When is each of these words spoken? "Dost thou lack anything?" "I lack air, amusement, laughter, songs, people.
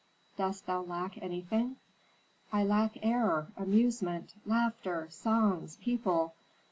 "Dost 0.35 0.65
thou 0.65 0.81
lack 0.81 1.21
anything?" 1.21 1.75
"I 2.51 2.63
lack 2.63 2.97
air, 3.05 3.45
amusement, 3.55 4.33
laughter, 4.47 5.05
songs, 5.11 5.75
people. 5.79 6.33